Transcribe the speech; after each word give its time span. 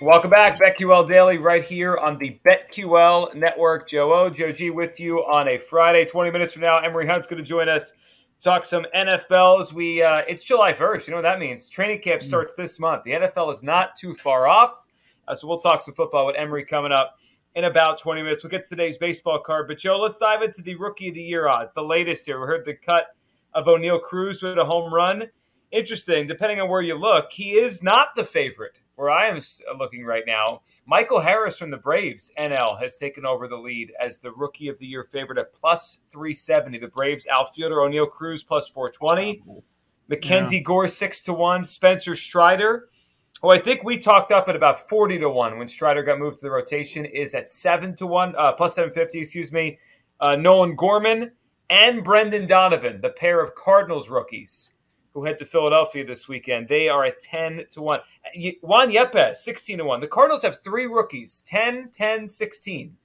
Welcome 0.00 0.30
back, 0.30 0.58
BetQL 0.58 1.08
Daily, 1.08 1.38
right 1.38 1.64
here 1.64 1.96
on 1.96 2.18
the 2.18 2.40
BetQL 2.44 3.32
Network. 3.32 3.88
Joe 3.88 4.12
O, 4.12 4.28
Joe 4.28 4.50
G 4.50 4.70
with 4.70 4.98
you 4.98 5.20
on 5.20 5.46
a 5.46 5.56
Friday. 5.56 6.04
20 6.04 6.32
minutes 6.32 6.52
from 6.52 6.62
now, 6.62 6.78
Emory 6.78 7.06
Hunt's 7.06 7.28
going 7.28 7.38
to 7.38 7.48
join 7.48 7.68
us, 7.68 7.92
talk 8.40 8.64
some 8.64 8.84
NFLs. 8.92 9.72
We 9.72 10.02
uh, 10.02 10.22
It's 10.26 10.42
July 10.42 10.72
1st. 10.72 11.06
You 11.06 11.10
know 11.12 11.18
what 11.18 11.22
that 11.22 11.38
means? 11.38 11.68
Training 11.68 12.00
camp 12.00 12.22
hmm. 12.22 12.26
starts 12.26 12.54
this 12.54 12.80
month. 12.80 13.04
The 13.04 13.12
NFL 13.12 13.52
is 13.52 13.62
not 13.62 13.94
too 13.94 14.16
far 14.16 14.48
off. 14.48 14.84
Uh, 15.28 15.34
so 15.36 15.46
we'll 15.46 15.60
talk 15.60 15.80
some 15.80 15.94
football 15.94 16.26
with 16.26 16.34
Emory 16.36 16.64
coming 16.64 16.92
up 16.92 17.14
in 17.54 17.64
about 17.64 17.96
20 17.96 18.20
minutes. 18.20 18.42
We'll 18.42 18.50
get 18.50 18.64
to 18.64 18.68
today's 18.70 18.98
baseball 18.98 19.38
card. 19.38 19.68
But, 19.68 19.78
Joe, 19.78 20.00
let's 20.00 20.18
dive 20.18 20.42
into 20.42 20.60
the 20.60 20.74
Rookie 20.74 21.10
of 21.10 21.14
the 21.14 21.22
Year 21.22 21.46
odds, 21.46 21.72
the 21.72 21.82
latest 21.82 22.26
here. 22.26 22.40
We 22.40 22.48
heard 22.48 22.66
the 22.66 22.74
cut 22.74 23.06
of 23.54 23.66
Oneil 23.66 24.02
Cruz 24.02 24.42
with 24.42 24.58
a 24.58 24.64
home 24.64 24.92
run. 24.92 25.30
Interesting. 25.70 26.26
Depending 26.26 26.60
on 26.60 26.68
where 26.68 26.82
you 26.82 26.96
look, 26.96 27.30
he 27.30 27.52
is 27.52 27.80
not 27.80 28.08
the 28.16 28.24
favorite 28.24 28.80
where 28.96 29.10
I 29.10 29.26
am 29.26 29.40
looking 29.78 30.04
right 30.04 30.24
now, 30.26 30.62
Michael 30.86 31.20
Harris 31.20 31.58
from 31.58 31.70
the 31.70 31.76
Braves 31.76 32.32
NL 32.38 32.80
has 32.80 32.96
taken 32.96 33.26
over 33.26 33.48
the 33.48 33.56
lead 33.56 33.92
as 34.00 34.18
the 34.18 34.32
Rookie 34.32 34.68
of 34.68 34.78
the 34.78 34.86
Year 34.86 35.04
favorite 35.04 35.38
at 35.38 35.52
plus 35.52 35.98
370. 36.10 36.78
The 36.78 36.88
Braves 36.88 37.26
outfielder 37.26 37.76
Oneil 37.76 38.10
Cruz 38.10 38.44
plus 38.44 38.68
420. 38.68 39.42
Mackenzie 40.08 40.56
yeah. 40.56 40.62
Gore 40.62 40.88
six 40.88 41.22
to 41.22 41.32
one. 41.32 41.64
Spencer 41.64 42.14
Strider, 42.14 42.88
who 43.42 43.50
I 43.50 43.58
think 43.58 43.82
we 43.82 43.98
talked 43.98 44.32
up 44.32 44.48
at 44.48 44.56
about 44.56 44.88
40 44.88 45.18
to 45.20 45.30
one 45.30 45.58
when 45.58 45.68
Strider 45.68 46.02
got 46.02 46.18
moved 46.18 46.38
to 46.38 46.46
the 46.46 46.50
rotation, 46.50 47.04
is 47.04 47.34
at 47.34 47.48
seven 47.48 47.94
to 47.96 48.06
one, 48.06 48.34
uh, 48.36 48.52
plus 48.52 48.74
750, 48.74 49.20
excuse 49.20 49.52
me. 49.52 49.78
Uh, 50.20 50.36
Nolan 50.36 50.76
Gorman 50.76 51.32
and 51.70 52.04
Brendan 52.04 52.46
Donovan, 52.46 53.00
the 53.00 53.10
pair 53.10 53.42
of 53.42 53.54
Cardinals 53.54 54.08
rookies 54.08 54.73
who 55.14 55.24
head 55.24 55.38
to 55.38 55.44
Philadelphia 55.44 56.04
this 56.04 56.28
weekend. 56.28 56.68
They 56.68 56.88
are 56.88 57.04
at 57.04 57.20
10 57.20 57.66
to 57.70 57.82
1. 57.82 58.00
Juan 58.62 58.90
Yepez, 58.90 59.36
16 59.36 59.78
to 59.78 59.84
1. 59.84 60.00
The 60.00 60.08
Cardinals 60.08 60.42
have 60.42 60.60
three 60.62 60.86
rookies 60.86 61.40
10, 61.46 61.90
10, 61.90 62.26
16 62.26 62.96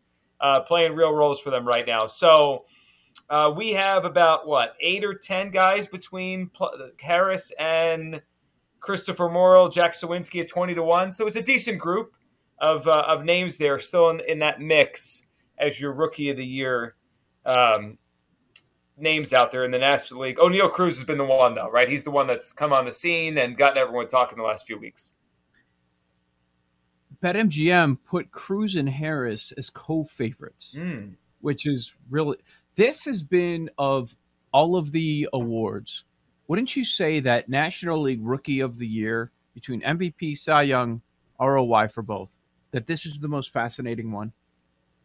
uh, 0.41 0.61
playing 0.61 0.95
real 0.95 1.13
roles 1.13 1.39
for 1.39 1.51
them 1.51 1.67
right 1.67 1.85
now. 1.85 2.07
So 2.07 2.65
uh, 3.29 3.53
we 3.55 3.71
have 3.73 4.05
about, 4.05 4.47
what, 4.47 4.73
eight 4.79 5.05
or 5.05 5.13
10 5.13 5.51
guys 5.51 5.87
between 5.87 6.49
Harris 6.99 7.51
and 7.59 8.21
Christopher 8.79 9.29
Morel, 9.29 9.69
Jack 9.69 9.93
Suwinski 9.93 10.41
at 10.41 10.47
20 10.47 10.73
to 10.75 10.83
1. 10.83 11.11
So 11.11 11.27
it's 11.27 11.35
a 11.35 11.41
decent 11.41 11.77
group 11.77 12.15
of, 12.59 12.87
uh, 12.87 13.03
of 13.07 13.23
names 13.23 13.57
there 13.57 13.77
still 13.77 14.09
in, 14.09 14.21
in, 14.27 14.39
that 14.39 14.59
mix 14.59 15.27
as 15.59 15.79
your 15.79 15.93
rookie 15.93 16.29
of 16.29 16.37
the 16.37 16.45
year. 16.45 16.95
Um, 17.45 17.99
names 18.99 19.33
out 19.33 19.51
there 19.51 19.63
in 19.63 19.71
the 19.71 19.79
National 19.79 20.21
League. 20.21 20.37
Oneil 20.37 20.71
Cruz 20.71 20.97
has 20.97 21.05
been 21.05 21.17
the 21.17 21.25
one, 21.25 21.55
though, 21.55 21.69
right? 21.69 21.89
He's 21.89 22.03
the 22.03 22.11
one 22.11 22.27
that's 22.27 22.51
come 22.51 22.73
on 22.73 22.85
the 22.85 22.91
scene 22.91 23.37
and 23.37 23.57
gotten 23.57 23.77
everyone 23.77 24.07
talking 24.07 24.37
the 24.37 24.43
last 24.43 24.65
few 24.65 24.77
weeks. 24.77 25.13
BetMGM 27.23 27.97
put 28.05 28.31
Cruz 28.31 28.75
and 28.75 28.87
Harris 28.87 29.51
as 29.57 29.69
co-favorites, 29.69 30.75
mm. 30.77 31.13
which 31.41 31.65
is 31.65 31.93
really. 32.09 32.37
This 32.75 33.03
has 33.05 33.23
been 33.23 33.69
of 33.77 34.15
all 34.53 34.75
of 34.75 34.91
the 34.91 35.27
awards. 35.33 36.05
Wouldn't 36.47 36.75
you 36.75 36.83
say 36.83 37.19
that 37.19 37.49
National 37.49 38.01
League 38.01 38.21
Rookie 38.23 38.61
of 38.61 38.77
the 38.77 38.87
Year 38.87 39.31
between 39.53 39.81
MVP, 39.81 40.37
Cy 40.37 40.63
Young, 40.63 41.01
ROI 41.39 41.89
for 41.89 42.01
both, 42.01 42.29
that 42.71 42.87
this 42.87 43.05
is 43.05 43.19
the 43.19 43.27
most 43.27 43.51
fascinating 43.51 44.11
one? 44.11 44.31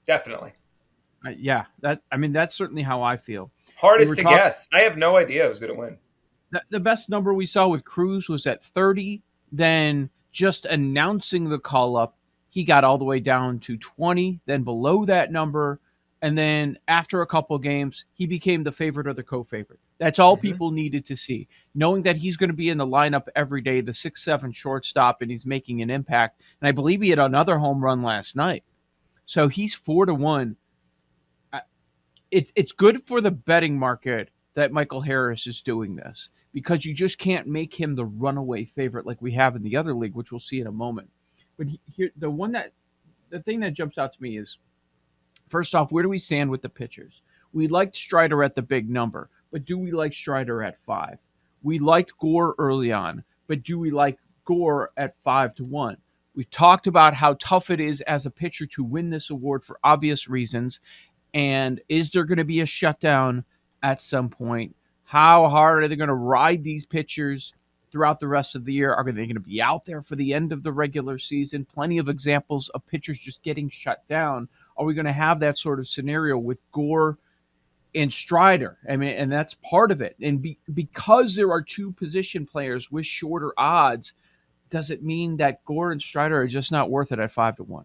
Definitely. 0.06 0.52
Uh, 1.26 1.30
yeah, 1.38 1.64
that 1.80 2.02
I 2.12 2.16
mean 2.16 2.32
that's 2.32 2.54
certainly 2.54 2.82
how 2.82 3.02
I 3.02 3.16
feel. 3.16 3.50
Hardest 3.84 4.10
we 4.10 4.16
to 4.16 4.22
talk- 4.22 4.36
guess. 4.36 4.66
I 4.72 4.80
have 4.80 4.96
no 4.96 5.16
idea 5.16 5.46
who's 5.46 5.58
going 5.58 5.72
to 5.72 5.78
win. 5.78 5.98
The, 6.52 6.62
the 6.70 6.80
best 6.80 7.10
number 7.10 7.34
we 7.34 7.46
saw 7.46 7.68
with 7.68 7.84
Cruz 7.84 8.28
was 8.28 8.46
at 8.46 8.64
30. 8.64 9.22
Then 9.52 10.08
just 10.32 10.64
announcing 10.64 11.48
the 11.48 11.58
call 11.58 11.96
up, 11.96 12.16
he 12.48 12.64
got 12.64 12.84
all 12.84 12.96
the 12.96 13.04
way 13.04 13.20
down 13.20 13.58
to 13.60 13.76
20. 13.76 14.40
Then 14.46 14.62
below 14.62 15.04
that 15.04 15.32
number, 15.32 15.80
and 16.22 16.38
then 16.38 16.78
after 16.88 17.20
a 17.20 17.26
couple 17.26 17.58
games, 17.58 18.06
he 18.14 18.26
became 18.26 18.62
the 18.62 18.72
favorite 18.72 19.06
or 19.06 19.12
the 19.12 19.22
co-favorite. 19.22 19.78
That's 19.98 20.18
all 20.18 20.36
mm-hmm. 20.36 20.46
people 20.46 20.70
needed 20.70 21.04
to 21.04 21.16
see. 21.16 21.46
Knowing 21.74 22.02
that 22.04 22.16
he's 22.16 22.38
going 22.38 22.48
to 22.48 22.56
be 22.56 22.70
in 22.70 22.78
the 22.78 22.86
lineup 22.86 23.26
every 23.36 23.60
day, 23.60 23.82
the 23.82 23.92
six-seven 23.92 24.52
shortstop, 24.52 25.20
and 25.20 25.30
he's 25.30 25.44
making 25.44 25.82
an 25.82 25.90
impact. 25.90 26.40
And 26.62 26.68
I 26.68 26.72
believe 26.72 27.02
he 27.02 27.10
had 27.10 27.18
another 27.18 27.58
home 27.58 27.84
run 27.84 28.02
last 28.02 28.36
night. 28.36 28.64
So 29.26 29.48
he's 29.48 29.74
four 29.74 30.06
to 30.06 30.14
one 30.14 30.56
it, 32.34 32.52
it's 32.56 32.72
good 32.72 33.06
for 33.06 33.20
the 33.20 33.30
betting 33.30 33.78
market 33.78 34.30
that 34.54 34.72
Michael 34.72 35.00
Harris 35.00 35.46
is 35.46 35.62
doing 35.62 35.94
this 35.94 36.30
because 36.52 36.84
you 36.84 36.92
just 36.92 37.18
can't 37.18 37.46
make 37.46 37.78
him 37.78 37.94
the 37.94 38.04
runaway 38.04 38.64
favorite 38.64 39.06
like 39.06 39.22
we 39.22 39.32
have 39.32 39.54
in 39.54 39.62
the 39.62 39.76
other 39.76 39.94
league, 39.94 40.14
which 40.14 40.32
we'll 40.32 40.40
see 40.40 40.60
in 40.60 40.66
a 40.66 40.72
moment. 40.72 41.08
But 41.56 41.68
here, 41.86 42.10
the 42.16 42.30
one 42.30 42.52
that 42.52 42.72
the 43.30 43.40
thing 43.40 43.60
that 43.60 43.74
jumps 43.74 43.98
out 43.98 44.12
to 44.12 44.22
me 44.22 44.36
is 44.36 44.58
first 45.48 45.76
off, 45.76 45.92
where 45.92 46.02
do 46.02 46.08
we 46.08 46.18
stand 46.18 46.50
with 46.50 46.62
the 46.62 46.68
pitchers? 46.68 47.22
We 47.52 47.68
liked 47.68 47.94
Strider 47.94 48.42
at 48.42 48.56
the 48.56 48.62
big 48.62 48.90
number, 48.90 49.30
but 49.52 49.64
do 49.64 49.78
we 49.78 49.92
like 49.92 50.12
Strider 50.12 50.60
at 50.64 50.82
five? 50.84 51.18
We 51.62 51.78
liked 51.78 52.18
Gore 52.18 52.56
early 52.58 52.90
on, 52.90 53.22
but 53.46 53.62
do 53.62 53.78
we 53.78 53.92
like 53.92 54.18
Gore 54.44 54.90
at 54.96 55.14
five 55.22 55.54
to 55.54 55.62
one? 55.62 55.98
We've 56.34 56.50
talked 56.50 56.88
about 56.88 57.14
how 57.14 57.34
tough 57.34 57.70
it 57.70 57.80
is 57.80 58.00
as 58.02 58.26
a 58.26 58.30
pitcher 58.30 58.66
to 58.66 58.82
win 58.82 59.10
this 59.10 59.30
award 59.30 59.62
for 59.64 59.78
obvious 59.84 60.28
reasons. 60.28 60.80
And 61.34 61.80
is 61.88 62.12
there 62.12 62.24
going 62.24 62.38
to 62.38 62.44
be 62.44 62.60
a 62.60 62.66
shutdown 62.66 63.44
at 63.82 64.00
some 64.00 64.28
point? 64.28 64.74
How 65.02 65.48
hard 65.48 65.82
are 65.82 65.88
they 65.88 65.96
going 65.96 66.08
to 66.08 66.14
ride 66.14 66.62
these 66.62 66.86
pitchers 66.86 67.52
throughout 67.90 68.20
the 68.20 68.28
rest 68.28 68.54
of 68.54 68.64
the 68.64 68.72
year? 68.72 68.94
Are 68.94 69.04
they 69.04 69.12
going 69.12 69.34
to 69.34 69.40
be 69.40 69.60
out 69.60 69.84
there 69.84 70.00
for 70.00 70.16
the 70.16 70.32
end 70.32 70.52
of 70.52 70.62
the 70.62 70.72
regular 70.72 71.18
season? 71.18 71.64
Plenty 71.64 71.98
of 71.98 72.08
examples 72.08 72.68
of 72.70 72.86
pitchers 72.86 73.18
just 73.18 73.42
getting 73.42 73.68
shut 73.68 74.06
down. 74.08 74.48
Are 74.76 74.84
we 74.84 74.94
going 74.94 75.06
to 75.06 75.12
have 75.12 75.40
that 75.40 75.58
sort 75.58 75.80
of 75.80 75.88
scenario 75.88 76.38
with 76.38 76.58
Gore 76.72 77.18
and 77.94 78.12
Strider? 78.12 78.78
I 78.88 78.96
mean, 78.96 79.16
and 79.16 79.30
that's 79.30 79.54
part 79.54 79.90
of 79.90 80.00
it. 80.00 80.16
And 80.22 80.40
be, 80.40 80.58
because 80.72 81.34
there 81.34 81.50
are 81.50 81.62
two 81.62 81.92
position 81.92 82.46
players 82.46 82.90
with 82.90 83.06
shorter 83.06 83.52
odds, 83.58 84.14
does 84.70 84.90
it 84.90 85.02
mean 85.02 85.36
that 85.36 85.64
Gore 85.64 85.92
and 85.92 86.02
Strider 86.02 86.40
are 86.40 86.48
just 86.48 86.72
not 86.72 86.90
worth 86.90 87.12
it 87.12 87.18
at 87.18 87.32
five 87.32 87.56
to 87.56 87.64
one? 87.64 87.84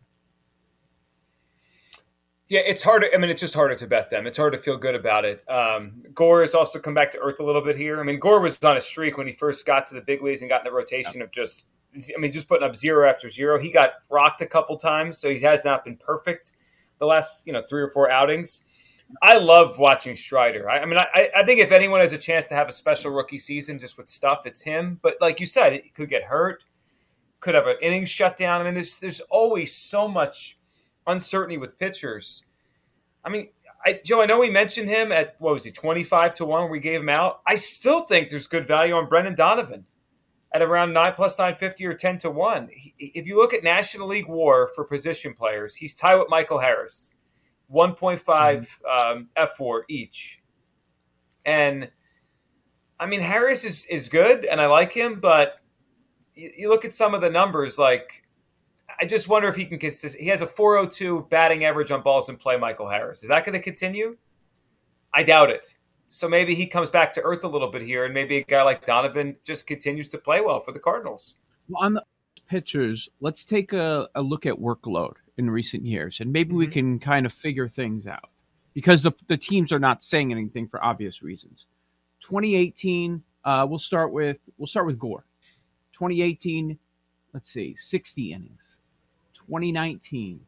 Yeah, 2.49 2.61
it's 2.65 2.81
harder. 2.81 3.07
I 3.13 3.17
mean, 3.17 3.29
it's 3.29 3.41
just 3.41 3.53
harder 3.53 3.75
to 3.75 3.85
bet 3.85 4.09
them. 4.09 4.25
It's 4.25 4.37
hard 4.37 4.53
to 4.53 4.59
feel 4.59 4.75
good 4.75 4.95
about 4.95 5.23
it. 5.23 5.47
Um, 5.47 6.03
Gore 6.15 6.41
has 6.41 6.55
also 6.55 6.79
come 6.79 6.95
back 6.95 7.11
to 7.11 7.19
earth 7.19 7.39
a 7.39 7.43
little 7.43 7.61
bit 7.61 7.75
here. 7.75 7.99
I 7.99 8.03
mean, 8.03 8.19
Gore 8.19 8.39
was 8.39 8.61
on 8.63 8.75
a 8.75 8.81
streak 8.81 9.17
when 9.17 9.27
he 9.27 9.33
first 9.33 9.67
got 9.67 9.85
to 9.87 9.93
the 9.93 10.01
big 10.01 10.23
leagues 10.23 10.41
and 10.41 10.49
got 10.49 10.61
in 10.61 10.65
the 10.65 10.75
rotation 10.75 11.19
yeah. 11.19 11.25
of 11.25 11.31
just 11.31 11.69
I 11.95 12.19
mean, 12.19 12.31
just 12.31 12.47
putting 12.47 12.67
up 12.67 12.75
zero 12.75 13.07
after 13.07 13.29
zero. 13.29 13.59
He 13.59 13.71
got 13.71 13.91
rocked 14.09 14.41
a 14.41 14.45
couple 14.45 14.77
times, 14.77 15.17
so 15.17 15.29
he 15.29 15.39
has 15.41 15.65
not 15.65 15.83
been 15.83 15.97
perfect 15.97 16.51
the 16.99 17.05
last 17.05 17.45
you 17.47 17.53
know 17.53 17.63
three 17.67 17.81
or 17.81 17.89
four 17.89 18.11
outings. 18.11 18.63
I 19.21 19.37
love 19.39 19.79
watching 19.79 20.15
Strider. 20.15 20.69
I, 20.69 20.79
I 20.79 20.85
mean, 20.85 20.99
I, 20.99 21.29
I 21.35 21.43
think 21.43 21.59
if 21.59 21.71
anyone 21.71 21.99
has 21.99 22.13
a 22.13 22.17
chance 22.17 22.45
to 22.47 22.55
have 22.55 22.69
a 22.69 22.71
special 22.71 23.11
rookie 23.11 23.39
season 23.39 23.79
just 23.79 23.97
with 23.97 24.07
stuff, 24.07 24.45
it's 24.45 24.61
him. 24.61 24.99
But 25.01 25.15
like 25.19 25.39
you 25.39 25.47
said, 25.47 25.73
he 25.73 25.89
could 25.89 26.09
get 26.09 26.23
hurt, 26.23 26.65
could 27.39 27.55
have 27.55 27.65
an 27.65 27.77
inning 27.81 28.05
shut 28.05 28.37
down. 28.37 28.61
I 28.61 28.65
mean, 28.65 28.75
there's 28.75 28.99
there's 28.99 29.21
always 29.31 29.75
so 29.75 30.07
much 30.07 30.58
uncertainty 31.09 31.57
with 31.57 31.77
pitchers. 31.77 32.45
I 33.25 33.29
mean, 33.29 33.49
I, 33.85 33.99
Joe, 34.03 34.21
I 34.21 34.25
know 34.25 34.39
we 34.39 34.49
mentioned 34.49 34.89
him 34.89 35.11
at 35.11 35.35
what 35.39 35.53
was 35.53 35.63
he, 35.63 35.71
twenty 35.71 36.03
five 36.03 36.33
to 36.35 36.45
one? 36.45 36.69
We 36.69 36.79
gave 36.79 37.01
him 37.01 37.09
out. 37.09 37.41
I 37.47 37.55
still 37.55 38.01
think 38.01 38.29
there's 38.29 38.47
good 38.47 38.67
value 38.67 38.93
on 38.93 39.07
Brendan 39.07 39.35
Donovan 39.35 39.85
at 40.53 40.61
around 40.61 40.93
nine 40.93 41.13
plus 41.13 41.37
nine 41.39 41.55
fifty 41.55 41.85
or 41.85 41.93
ten 41.93 42.17
to 42.19 42.29
one. 42.29 42.69
He, 42.71 42.93
if 42.97 43.25
you 43.25 43.37
look 43.37 43.53
at 43.53 43.63
National 43.63 44.07
League 44.07 44.27
WAR 44.27 44.69
for 44.75 44.83
position 44.83 45.33
players, 45.33 45.75
he's 45.75 45.95
tied 45.95 46.15
with 46.15 46.29
Michael 46.29 46.59
Harris, 46.59 47.11
one 47.67 47.93
point 47.93 48.19
five 48.19 48.79
um, 48.89 49.29
fWAR 49.37 49.83
each, 49.89 50.41
and 51.45 51.89
I 52.99 53.05
mean 53.05 53.21
Harris 53.21 53.63
is 53.63 53.85
is 53.85 54.09
good 54.09 54.45
and 54.45 54.59
I 54.59 54.67
like 54.67 54.91
him, 54.91 55.19
but 55.21 55.61
you, 56.35 56.51
you 56.57 56.69
look 56.69 56.83
at 56.83 56.93
some 56.93 57.13
of 57.13 57.21
the 57.21 57.29
numbers 57.29 57.77
like 57.79 58.23
I 59.01 59.05
just 59.05 59.29
wonder 59.29 59.47
if 59.47 59.55
he 59.55 59.65
can 59.65 59.79
consist. 59.79 60.17
He 60.17 60.27
has 60.27 60.41
a 60.41 60.47
402 60.47 61.27
batting 61.29 61.63
average 61.63 61.91
on 61.91 62.01
balls 62.01 62.27
in 62.29 62.35
play. 62.35 62.57
Michael 62.57 62.89
Harris 62.89 63.23
is 63.23 63.29
that 63.29 63.45
going 63.45 63.53
to 63.53 63.61
continue? 63.61 64.17
I 65.13 65.23
doubt 65.23 65.49
it. 65.49 65.75
So 66.07 66.27
maybe 66.27 66.55
he 66.55 66.65
comes 66.65 66.89
back 66.89 67.13
to 67.13 67.21
earth 67.21 67.43
a 67.43 67.47
little 67.47 67.69
bit 67.69 67.83
here, 67.83 68.05
and 68.05 68.13
maybe 68.13 68.37
a 68.37 68.43
guy 68.43 68.63
like 68.63 68.85
Donovan 68.85 69.35
just 69.45 69.67
continues 69.67 70.09
to 70.09 70.17
play 70.17 70.41
well 70.41 70.59
for 70.59 70.71
the 70.71 70.79
Cardinals. 70.79 71.35
Well, 71.67 71.83
on 71.83 71.93
the 71.93 72.03
pitchers, 72.47 73.07
let's 73.21 73.45
take 73.45 73.73
a, 73.73 74.09
a 74.15 74.21
look 74.21 74.47
at 74.47 74.55
workload 74.55 75.13
in 75.37 75.49
recent 75.49 75.85
years, 75.85 76.19
and 76.19 76.33
maybe 76.33 76.49
mm-hmm. 76.49 76.57
we 76.57 76.67
can 76.67 76.99
kind 76.99 77.27
of 77.27 77.33
figure 77.33 77.67
things 77.67 78.07
out 78.07 78.31
because 78.73 79.03
the, 79.03 79.11
the 79.27 79.37
teams 79.37 79.71
are 79.71 79.79
not 79.79 80.03
saying 80.03 80.31
anything 80.31 80.67
for 80.67 80.83
obvious 80.83 81.21
reasons. 81.21 81.67
2018, 82.21 83.21
uh, 83.45 83.65
we'll 83.69 83.79
start 83.79 84.11
with 84.11 84.37
we'll 84.57 84.67
start 84.67 84.87
with 84.87 84.97
Gore. 84.97 85.25
2018, 85.93 86.77
let's 87.33 87.51
see, 87.51 87.75
60 87.77 88.33
innings. 88.33 88.78
2019, 89.49 90.39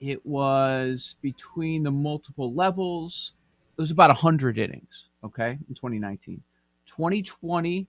it 0.00 0.26
was 0.26 1.14
between 1.22 1.84
the 1.84 1.92
multiple 1.92 2.52
levels. 2.52 3.34
It 3.78 3.80
was 3.80 3.92
about 3.92 4.10
100 4.10 4.58
innings, 4.58 5.06
okay, 5.22 5.50
in 5.68 5.74
2019. 5.76 6.42
2020 6.86 7.86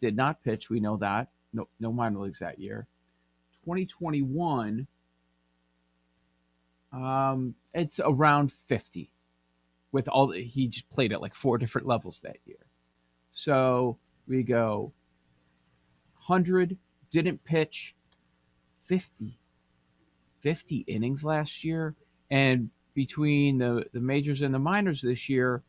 did 0.00 0.16
not 0.16 0.42
pitch. 0.42 0.70
We 0.70 0.80
know 0.80 0.96
that. 0.96 1.28
No, 1.52 1.68
no 1.78 1.92
minor 1.92 2.18
leagues 2.18 2.40
that 2.40 2.58
year. 2.58 2.88
2021, 3.64 4.88
um, 6.92 7.54
it's 7.74 8.00
around 8.00 8.52
50 8.66 9.08
with 9.92 10.08
all 10.08 10.32
he 10.32 10.66
just 10.66 10.90
played 10.90 11.12
at 11.12 11.22
like 11.22 11.36
four 11.36 11.58
different 11.58 11.86
levels 11.86 12.20
that 12.22 12.38
year. 12.44 12.66
So 13.30 13.98
we 14.26 14.42
go 14.42 14.92
100, 16.26 16.76
didn't 17.12 17.44
pitch 17.44 17.94
50, 18.92 19.38
50 20.40 20.76
innings 20.86 21.24
last 21.24 21.64
year. 21.64 21.94
And 22.30 22.68
between 22.92 23.56
the, 23.56 23.86
the 23.94 24.00
majors 24.00 24.42
and 24.42 24.52
the 24.52 24.58
minors 24.58 25.00
this 25.00 25.30
year, 25.30 25.62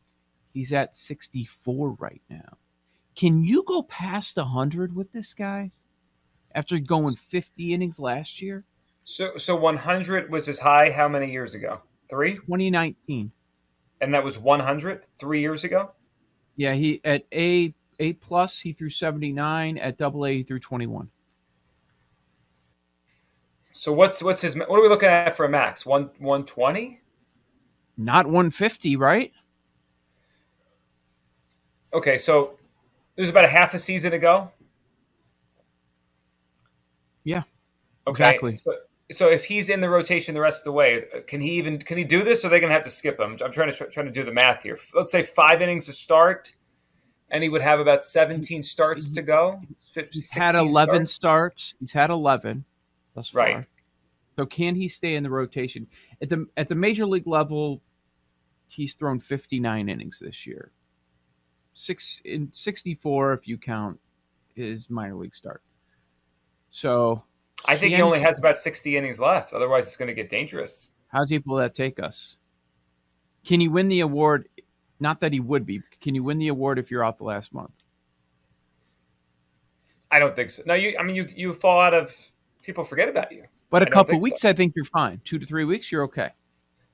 he's 0.52 0.74
at 0.74 0.94
64 0.94 1.96
right 1.98 2.20
now. 2.28 2.58
Can 3.16 3.42
you 3.42 3.64
go 3.66 3.82
past 3.84 4.36
100 4.36 4.94
with 4.94 5.10
this 5.10 5.32
guy 5.32 5.70
after 6.54 6.78
going 6.78 7.16
50 7.16 7.72
innings 7.72 7.98
last 7.98 8.42
year? 8.42 8.66
So, 9.04 9.38
so 9.38 9.56
100 9.56 10.30
was 10.30 10.44
his 10.44 10.58
high 10.58 10.90
how 10.90 11.08
many 11.08 11.32
years 11.32 11.54
ago? 11.54 11.80
Three? 12.10 12.34
2019. 12.34 13.32
And 14.02 14.12
that 14.12 14.22
was 14.22 14.38
100 14.38 15.06
three 15.18 15.40
years 15.40 15.64
ago? 15.64 15.92
Yeah, 16.56 16.74
he 16.74 17.00
at 17.06 17.24
A 17.32 17.72
A 18.00 18.12
plus 18.12 18.60
he 18.60 18.74
threw 18.74 18.90
79. 18.90 19.78
At 19.78 19.96
double 19.96 20.26
A 20.26 20.36
he 20.36 20.42
threw 20.42 20.58
21. 20.58 21.08
So 23.76 23.92
what's 23.92 24.22
what's 24.22 24.40
his 24.40 24.54
what 24.54 24.70
are 24.70 24.82
we 24.82 24.88
looking 24.88 25.08
at 25.08 25.36
for 25.36 25.44
a 25.44 25.48
max? 25.48 25.84
One 25.84 26.08
one 26.18 26.44
twenty? 26.46 27.00
Not 27.96 28.24
one 28.24 28.52
fifty, 28.52 28.94
right? 28.94 29.32
Okay, 31.92 32.16
so 32.16 32.56
there's 33.16 33.30
about 33.30 33.44
a 33.44 33.48
half 33.48 33.74
a 33.74 33.80
season 33.80 34.12
to 34.12 34.18
go. 34.18 34.52
Yeah. 37.24 37.42
Okay. 38.06 38.10
Exactly. 38.10 38.54
So, 38.54 38.76
so 39.10 39.28
if 39.28 39.44
he's 39.44 39.68
in 39.68 39.80
the 39.80 39.90
rotation 39.90 40.36
the 40.36 40.40
rest 40.40 40.60
of 40.60 40.66
the 40.66 40.72
way, 40.72 41.06
can 41.26 41.40
he 41.40 41.50
even 41.52 41.78
can 41.78 41.98
he 41.98 42.04
do 42.04 42.22
this? 42.22 42.44
Or 42.44 42.46
are 42.46 42.50
they 42.50 42.60
going 42.60 42.70
to 42.70 42.74
have 42.74 42.84
to 42.84 42.90
skip 42.90 43.18
him? 43.18 43.36
I'm 43.44 43.50
trying 43.50 43.72
to 43.72 43.86
trying 43.86 44.06
to 44.06 44.12
do 44.12 44.22
the 44.22 44.32
math 44.32 44.62
here. 44.62 44.78
Let's 44.94 45.10
say 45.10 45.24
five 45.24 45.60
innings 45.60 45.86
to 45.86 45.92
start, 45.92 46.54
and 47.28 47.42
he 47.42 47.48
would 47.48 47.62
have 47.62 47.80
about 47.80 48.04
17 48.04 48.62
starts 48.62 49.10
to 49.10 49.20
go. 49.20 49.60
He's 50.12 50.32
had 50.32 50.54
11 50.54 51.08
starts. 51.08 51.14
starts. 51.14 51.74
He's 51.80 51.92
had 51.92 52.10
11 52.10 52.64
thus 53.14 53.30
far. 53.30 53.42
Right. 53.42 53.66
So 54.36 54.46
can 54.46 54.74
he 54.74 54.88
stay 54.88 55.14
in 55.14 55.22
the 55.22 55.30
rotation 55.30 55.86
at 56.20 56.28
the 56.28 56.46
at 56.56 56.68
the 56.68 56.74
major 56.74 57.06
league 57.06 57.26
level? 57.26 57.80
He's 58.68 58.94
thrown 58.94 59.20
59 59.20 59.88
innings 59.88 60.18
this 60.18 60.46
year. 60.46 60.72
Six 61.74 62.20
in 62.24 62.48
64 62.52 63.34
if 63.34 63.46
you 63.46 63.56
count 63.56 63.98
his 64.54 64.90
minor 64.90 65.16
league 65.16 65.36
start. 65.36 65.62
So 66.70 67.22
I 67.66 67.76
think 67.76 67.94
he 67.94 68.02
only 68.02 68.20
has 68.20 68.38
about 68.38 68.58
60 68.58 68.96
innings 68.96 69.20
left. 69.20 69.52
Otherwise, 69.52 69.86
it's 69.86 69.96
going 69.96 70.08
to 70.08 70.14
get 70.14 70.28
dangerous. 70.28 70.90
How 71.08 71.24
deep 71.24 71.46
will 71.46 71.56
that 71.58 71.74
take 71.74 72.00
us? 72.00 72.36
Can 73.44 73.60
you 73.60 73.70
win 73.70 73.88
the 73.88 74.00
award? 74.00 74.48
Not 74.98 75.20
that 75.20 75.32
he 75.32 75.40
would 75.40 75.64
be. 75.64 75.80
Can 76.00 76.14
you 76.14 76.24
win 76.24 76.38
the 76.38 76.48
award 76.48 76.78
if 76.78 76.90
you're 76.90 77.04
out 77.04 77.18
the 77.18 77.24
last 77.24 77.54
month? 77.54 77.72
I 80.10 80.18
don't 80.18 80.34
think 80.34 80.50
so. 80.50 80.62
No, 80.66 80.74
you. 80.74 80.96
I 80.98 81.02
mean, 81.02 81.16
you 81.16 81.28
you 81.34 81.52
fall 81.52 81.80
out 81.80 81.94
of 81.94 82.14
people 82.64 82.84
forget 82.84 83.08
about 83.08 83.32
you. 83.32 83.44
But 83.70 83.82
a 83.82 83.90
couple 83.90 84.18
weeks, 84.20 84.42
so. 84.42 84.48
I 84.48 84.52
think 84.52 84.72
you're 84.76 84.84
fine. 84.84 85.20
Two 85.24 85.38
to 85.38 85.46
three 85.46 85.64
weeks, 85.64 85.90
you're 85.90 86.04
okay. 86.04 86.30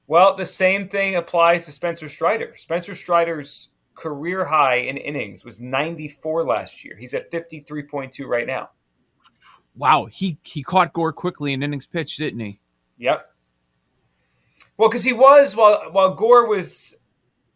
Well, 0.07 0.35
the 0.35 0.47
same 0.47 0.89
thing 0.89 1.17
applies 1.17 1.67
to 1.67 1.73
Spencer 1.73 2.09
Strider. 2.09 2.55
Spencer 2.57 2.95
Strider's 2.95 3.69
career 3.95 4.45
high 4.45 4.77
in 4.77 4.97
innings 4.97 5.45
was 5.45 5.61
94 5.61 6.45
last 6.45 6.85
year. 6.85 6.97
He's 6.99 7.15
at 7.15 7.31
53.2 7.31 8.27
right 8.27 8.47
now. 8.47 8.71
Wow, 9.77 10.09
he 10.11 10.39
he 10.43 10.63
caught 10.63 10.93
Gore 10.93 11.13
quickly 11.13 11.53
in 11.53 11.63
innings 11.63 11.87
pitched, 11.87 12.19
didn't 12.19 12.41
he? 12.41 12.61
Yep. 12.99 13.25
Well, 14.77 14.89
because 14.89 15.05
he 15.05 15.13
was 15.13 15.55
while 15.55 15.91
while 15.93 16.15
Gore 16.15 16.49
was 16.49 16.97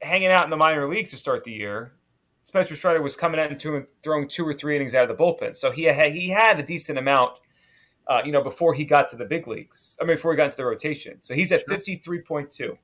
hanging 0.00 0.28
out 0.28 0.44
in 0.44 0.50
the 0.50 0.56
minor 0.56 0.88
leagues 0.88 1.10
to 1.10 1.16
start 1.16 1.42
the 1.42 1.52
year, 1.52 1.94
Spencer 2.42 2.76
Strider 2.76 3.02
was 3.02 3.16
coming 3.16 3.40
out 3.40 3.50
and 3.50 3.86
throwing 4.02 4.28
two 4.28 4.46
or 4.46 4.52
three 4.52 4.76
innings 4.76 4.94
out 4.94 5.10
of 5.10 5.16
the 5.16 5.22
bullpen. 5.22 5.56
So 5.56 5.70
he 5.70 5.84
had, 5.84 6.12
he 6.12 6.28
had 6.28 6.60
a 6.60 6.62
decent 6.62 6.98
amount 6.98 7.40
uh, 8.06 8.22
you 8.24 8.32
know, 8.32 8.42
before 8.42 8.74
he 8.74 8.84
got 8.84 9.08
to 9.10 9.16
the 9.16 9.24
big 9.24 9.46
leagues. 9.46 9.96
I 10.00 10.04
mean, 10.04 10.16
before 10.16 10.32
he 10.32 10.36
got 10.36 10.44
into 10.44 10.56
the 10.58 10.66
rotation. 10.66 11.22
So 11.22 11.34
he's 11.34 11.52
at 11.52 11.66
fifty 11.68 11.96
three 11.96 12.20
point 12.20 12.50
two 12.50 12.78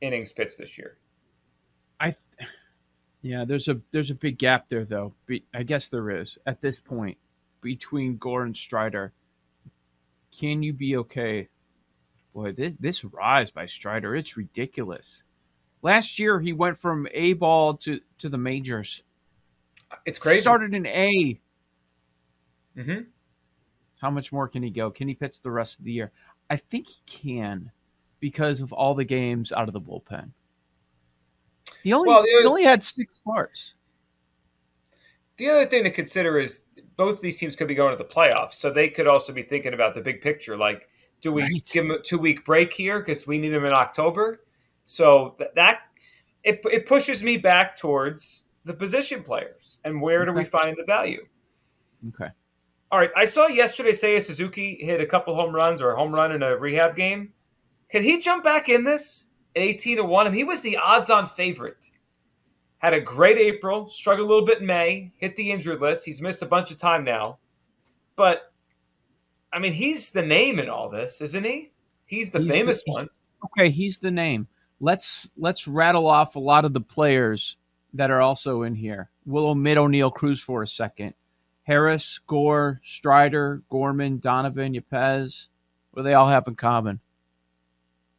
innings 0.00 0.32
pitched 0.32 0.58
this 0.58 0.78
year. 0.78 0.96
I, 2.00 2.14
yeah, 3.22 3.44
there's 3.44 3.68
a 3.68 3.80
there's 3.90 4.10
a 4.10 4.14
big 4.14 4.38
gap 4.38 4.68
there 4.68 4.84
though. 4.84 5.14
I 5.54 5.62
guess 5.62 5.88
there 5.88 6.10
is 6.10 6.38
at 6.46 6.60
this 6.60 6.80
point 6.80 7.18
between 7.60 8.16
Gore 8.16 8.44
and 8.44 8.56
Strider. 8.56 9.12
Can 10.38 10.62
you 10.62 10.72
be 10.72 10.96
okay? 10.96 11.48
Boy, 12.32 12.52
this 12.52 12.74
this 12.80 13.04
rise 13.04 13.50
by 13.50 13.66
Strider, 13.66 14.16
it's 14.16 14.36
ridiculous. 14.36 15.24
Last 15.82 16.18
year 16.18 16.40
he 16.40 16.52
went 16.52 16.80
from 16.80 17.08
A 17.12 17.34
ball 17.34 17.76
to 17.78 18.00
to 18.18 18.28
the 18.28 18.38
majors. 18.38 19.02
It's 20.06 20.18
crazy. 20.18 20.36
He 20.36 20.40
started 20.42 20.72
in 20.72 20.86
A. 20.86 21.40
Mm-hmm. 22.78 23.00
How 24.00 24.10
much 24.10 24.32
more 24.32 24.48
can 24.48 24.62
he 24.62 24.70
go? 24.70 24.90
Can 24.90 25.08
he 25.08 25.14
pitch 25.14 25.40
the 25.42 25.50
rest 25.50 25.78
of 25.78 25.84
the 25.84 25.92
year? 25.92 26.10
I 26.48 26.56
think 26.56 26.88
he 26.88 27.02
can 27.06 27.70
because 28.18 28.60
of 28.60 28.72
all 28.72 28.94
the 28.94 29.04
games 29.04 29.52
out 29.52 29.68
of 29.68 29.74
the 29.74 29.80
bullpen. 29.80 30.30
He 31.82 31.92
only 31.92 32.08
well, 32.08 32.22
he 32.22 32.46
only 32.46 32.64
had 32.64 32.84
six 32.84 33.18
starts. 33.18 33.74
The 35.36 35.48
other 35.48 35.64
thing 35.64 35.84
to 35.84 35.90
consider 35.90 36.38
is 36.38 36.62
both 36.96 37.20
these 37.20 37.38
teams 37.38 37.56
could 37.56 37.68
be 37.68 37.74
going 37.74 37.96
to 37.96 38.02
the 38.02 38.08
playoffs, 38.08 38.54
so 38.54 38.70
they 38.70 38.88
could 38.88 39.06
also 39.06 39.32
be 39.32 39.42
thinking 39.42 39.72
about 39.72 39.94
the 39.94 40.02
big 40.02 40.20
picture. 40.20 40.56
Like, 40.56 40.88
do 41.20 41.32
we 41.32 41.42
right. 41.42 41.64
give 41.72 41.84
him 41.84 41.90
a 41.90 41.98
two 41.98 42.18
week 42.18 42.44
break 42.44 42.72
here 42.72 42.98
because 42.98 43.26
we 43.26 43.38
need 43.38 43.52
him 43.52 43.64
in 43.64 43.72
October? 43.72 44.44
So 44.84 45.36
that, 45.38 45.54
that 45.54 45.80
it, 46.44 46.60
it 46.70 46.86
pushes 46.86 47.22
me 47.22 47.36
back 47.36 47.76
towards 47.76 48.44
the 48.64 48.74
position 48.74 49.22
players 49.22 49.78
and 49.84 50.02
where 50.02 50.22
okay. 50.22 50.30
do 50.30 50.36
we 50.36 50.44
find 50.44 50.76
the 50.76 50.84
value? 50.84 51.26
Okay. 52.08 52.30
All 52.92 52.98
right, 52.98 53.10
I 53.16 53.24
saw 53.24 53.46
yesterday 53.46 53.90
Seiya 53.92 54.20
Suzuki 54.20 54.76
hit 54.80 55.00
a 55.00 55.06
couple 55.06 55.34
home 55.34 55.54
runs 55.54 55.80
or 55.80 55.92
a 55.92 55.96
home 55.96 56.12
run 56.14 56.32
in 56.32 56.42
a 56.42 56.56
rehab 56.56 56.96
game. 56.96 57.32
Can 57.88 58.02
he 58.02 58.18
jump 58.18 58.42
back 58.42 58.68
in 58.68 58.84
this 58.84 59.26
at 59.54 59.62
18 59.62 59.98
to 59.98 60.04
1? 60.04 60.26
I 60.26 60.30
mean, 60.30 60.36
he 60.36 60.44
was 60.44 60.60
the 60.60 60.76
odds 60.76 61.08
on 61.10 61.28
favorite 61.28 61.90
Had 62.78 62.94
a 62.94 63.00
great 63.00 63.38
April, 63.38 63.88
struggled 63.90 64.26
a 64.26 64.28
little 64.28 64.44
bit 64.46 64.60
in 64.60 64.66
May, 64.66 65.12
hit 65.18 65.36
the 65.36 65.50
injured 65.52 65.80
list. 65.80 66.04
He's 66.04 66.20
missed 66.20 66.42
a 66.42 66.46
bunch 66.46 66.70
of 66.72 66.78
time 66.78 67.04
now. 67.04 67.38
But, 68.16 68.52
I 69.52 69.58
mean, 69.60 69.72
he's 69.72 70.10
the 70.10 70.22
name 70.22 70.58
in 70.58 70.68
all 70.68 70.88
this, 70.88 71.20
isn't 71.20 71.44
he? 71.44 71.70
He's 72.06 72.30
the 72.30 72.40
He's 72.40 72.50
famous 72.50 72.82
the- 72.84 72.92
one. 72.92 73.08
Okay, 73.56 73.70
he's 73.70 73.98
the 73.98 74.10
name. 74.10 74.46
Let's 74.80 75.28
let's 75.36 75.66
rattle 75.68 76.06
off 76.06 76.36
a 76.36 76.40
lot 76.40 76.64
of 76.64 76.72
the 76.72 76.80
players 76.80 77.56
that 77.94 78.10
are 78.10 78.20
also 78.20 78.62
in 78.62 78.74
here. 78.74 79.10
We'll 79.26 79.46
omit 79.48 79.78
Oneil 79.78 80.12
Cruz 80.12 80.40
for 80.40 80.62
a 80.62 80.66
second. 80.66 81.14
Harris, 81.64 82.20
Gore, 82.26 82.80
Strider, 82.84 83.62
Gorman, 83.70 84.18
Donovan, 84.18 84.74
Yepez. 84.74 85.48
What 85.90 86.02
do 86.02 86.04
they 86.04 86.14
all 86.14 86.28
have 86.28 86.46
in 86.46 86.56
common? 86.56 87.00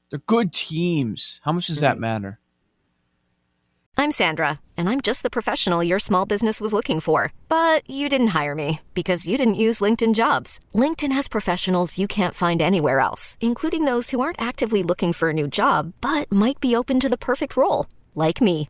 They're 0.10 0.20
good 0.20 0.54
teams. 0.54 1.40
How 1.44 1.52
much 1.52 1.68
does 1.68 1.80
that 1.80 2.00
matter? 2.00 2.40
I'm 3.98 4.12
Sandra, 4.12 4.60
and 4.76 4.90
I'm 4.90 5.00
just 5.00 5.22
the 5.22 5.30
professional 5.30 5.84
your 5.84 6.00
small 6.00 6.26
business 6.26 6.60
was 6.60 6.74
looking 6.74 7.00
for. 7.00 7.34
But 7.50 7.88
you 7.90 8.10
didn't 8.10 8.36
hire 8.40 8.56
me 8.56 8.82
because 8.94 9.28
you 9.28 9.38
didn't 9.38 9.56
use 9.68 9.80
LinkedIn 9.80 10.16
jobs. 10.16 10.60
LinkedIn 10.74 11.12
has 11.12 11.28
professionals 11.28 11.98
you 11.98 12.08
can't 12.08 12.34
find 12.34 12.62
anywhere 12.62 13.00
else, 13.00 13.38
including 13.42 13.86
those 13.86 14.10
who 14.10 14.20
aren't 14.20 14.42
actively 14.42 14.82
looking 14.82 15.14
for 15.14 15.30
a 15.30 15.34
new 15.34 15.48
job 15.48 15.94
but 16.02 16.32
might 16.32 16.60
be 16.60 16.76
open 16.76 17.00
to 17.00 17.10
the 17.10 17.18
perfect 17.18 17.56
role, 17.56 17.86
like 18.16 18.42
me. 18.42 18.70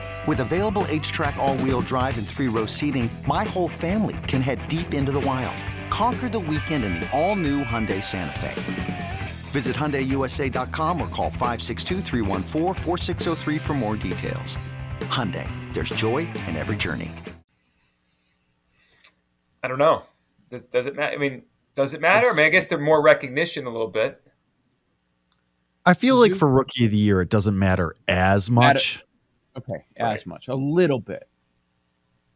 With 0.27 0.39
available 0.39 0.83
HTRAC 0.83 1.35
all-wheel 1.37 1.81
drive 1.81 2.17
and 2.19 2.27
three-row 2.27 2.65
seating, 2.67 3.09
my 3.27 3.43
whole 3.43 3.67
family 3.67 4.17
can 4.27 4.39
head 4.41 4.65
deep 4.67 4.93
into 4.93 5.11
the 5.11 5.19
wild. 5.21 5.55
Conquer 5.89 6.29
the 6.29 6.39
weekend 6.39 6.83
in 6.85 6.93
the 6.95 7.09
all-new 7.17 7.63
Hyundai 7.63 8.03
Santa 8.03 8.37
Fe. 8.39 8.53
Visit 9.51 9.75
HyundaiUSA.com 9.75 11.01
or 11.01 11.07
call 11.07 11.31
562-314-4603 11.31 13.59
for 13.59 13.73
more 13.73 13.95
details. 13.97 14.57
Hyundai, 15.01 15.47
there's 15.73 15.89
joy 15.89 16.19
in 16.47 16.55
every 16.55 16.77
journey. 16.77 17.11
I 19.63 19.67
don't 19.67 19.79
know. 19.79 20.03
Does 20.49 20.65
does 20.67 20.85
it 20.87 20.95
matter? 20.95 21.13
I 21.15 21.19
mean, 21.19 21.41
does 21.75 21.93
it 21.93 21.99
matter? 22.01 22.27
I 22.29 22.33
mean, 22.35 22.45
I 22.45 22.49
guess 22.49 22.65
they're 22.67 22.77
more 22.79 23.01
recognition 23.01 23.65
a 23.65 23.69
little 23.69 23.87
bit. 23.89 24.21
I 25.85 25.93
feel 25.95 26.15
like 26.15 26.29
You- 26.29 26.35
for 26.35 26.47
rookie 26.49 26.85
of 26.85 26.91
the 26.91 26.97
year, 26.97 27.21
it 27.21 27.29
doesn't 27.29 27.57
matter 27.57 27.93
as 28.07 28.49
Matter- 28.49 28.73
much. 28.75 29.03
Okay, 29.57 29.83
as 29.97 30.25
much. 30.25 30.47
A 30.47 30.55
little 30.55 30.99
bit. 30.99 31.27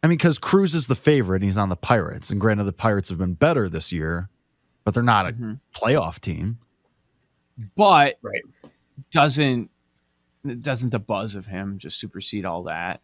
I 0.03 0.07
mean, 0.07 0.17
because 0.17 0.37
Cruz 0.37 0.75
is 0.75 0.87
the 0.87 0.95
favorite, 0.95 1.37
and 1.37 1.45
he's 1.45 1.57
on 1.57 1.69
the 1.69 1.75
Pirates, 1.75 2.29
and 2.29 2.39
granted, 2.39 2.65
the 2.65 2.73
Pirates 2.73 3.09
have 3.09 3.17
been 3.17 3.33
better 3.33 3.67
this 3.69 3.91
year, 3.91 4.29
but 4.83 4.93
they're 4.93 5.01
not 5.01 5.27
a 5.29 5.33
Mhm. 5.33 5.59
playoff 5.73 6.19
team. 6.19 6.59
But 7.75 8.19
Right. 8.21 8.43
doesn't 9.11 9.71
doesn't 10.61 10.91
the 10.91 10.99
buzz 10.99 11.33
of 11.33 11.47
him 11.47 11.79
just 11.79 11.97
supersede 11.99 12.45
all 12.45 12.61
that? 12.63 13.01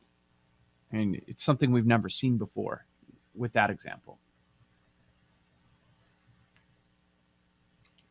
And 0.92 1.20
it's 1.26 1.44
something 1.44 1.72
we've 1.72 1.88
never 1.88 2.08
seen 2.08 2.38
before 2.38 2.86
with 3.34 3.54
that 3.54 3.72
example. 3.72 4.20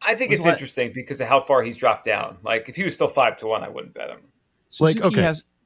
I 0.02 0.14
think 0.14 0.32
it's 0.32 0.42
what- 0.42 0.52
interesting 0.52 0.92
because 0.92 1.20
of 1.20 1.28
how 1.28 1.40
far 1.40 1.62
he's 1.62 1.76
dropped 1.76 2.04
down. 2.04 2.38
Like 2.42 2.68
if 2.68 2.74
he 2.74 2.82
was 2.82 2.94
still 2.94 3.06
five 3.08 3.36
to 3.36 3.46
one, 3.46 3.62
I 3.62 3.68
wouldn't 3.68 3.94
bet 3.94 4.10
him. 4.10 4.20
Like, 4.80 4.94
Suzuki 4.96 5.02
okay, 5.02 5.22
has 5.22 5.42
played 5.42 5.46
in 5.46 5.59